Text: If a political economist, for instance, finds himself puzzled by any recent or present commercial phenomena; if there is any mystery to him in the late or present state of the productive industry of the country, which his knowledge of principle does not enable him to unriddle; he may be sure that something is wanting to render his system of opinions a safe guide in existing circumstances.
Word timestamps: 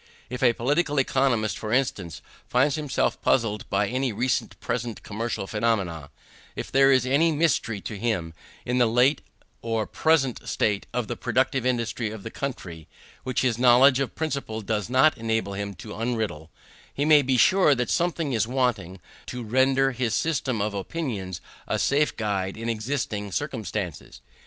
If 0.31 0.41
a 0.41 0.53
political 0.53 0.97
economist, 0.99 1.59
for 1.59 1.71
instance, 1.71 2.23
finds 2.47 2.73
himself 2.73 3.21
puzzled 3.21 3.69
by 3.69 3.87
any 3.87 4.11
recent 4.11 4.55
or 4.55 4.57
present 4.57 5.03
commercial 5.03 5.45
phenomena; 5.45 6.09
if 6.55 6.71
there 6.71 6.91
is 6.91 7.05
any 7.05 7.31
mystery 7.31 7.81
to 7.81 7.99
him 7.99 8.33
in 8.65 8.79
the 8.79 8.87
late 8.87 9.21
or 9.61 9.85
present 9.85 10.49
state 10.49 10.87
of 10.91 11.07
the 11.07 11.15
productive 11.15 11.67
industry 11.67 12.09
of 12.09 12.23
the 12.23 12.31
country, 12.31 12.87
which 13.23 13.41
his 13.41 13.59
knowledge 13.59 13.99
of 13.99 14.15
principle 14.15 14.61
does 14.61 14.89
not 14.89 15.19
enable 15.19 15.53
him 15.53 15.75
to 15.75 15.89
unriddle; 15.93 16.49
he 16.91 17.05
may 17.05 17.21
be 17.21 17.37
sure 17.37 17.75
that 17.75 17.91
something 17.91 18.33
is 18.33 18.47
wanting 18.47 18.99
to 19.27 19.43
render 19.43 19.91
his 19.91 20.15
system 20.15 20.63
of 20.63 20.73
opinions 20.73 21.41
a 21.67 21.77
safe 21.77 22.17
guide 22.17 22.57
in 22.57 22.69
existing 22.69 23.31
circumstances. 23.31 24.19